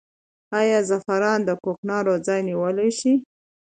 آیا 0.59 0.79
زعفران 0.89 1.39
د 1.45 1.49
کوکنارو 1.63 2.13
ځای 2.25 2.39
نیولی 2.49 2.89
شي؟ 2.99 3.13